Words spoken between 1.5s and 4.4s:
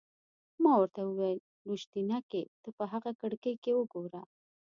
لویشتينکې! ته په هغه کړکۍ کې وګوره.